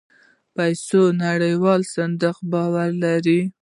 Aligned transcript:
پيسو 0.55 1.01
نړيوال 1.23 1.81
صندوق 1.93 2.37
باور 2.51 2.89
لري. 3.03 3.41